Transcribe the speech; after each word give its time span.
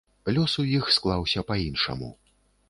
Лёс 0.37 0.53
у 0.63 0.65
іх 0.77 0.89
склаўся 0.95 1.45
па-іншаму. 1.51 2.11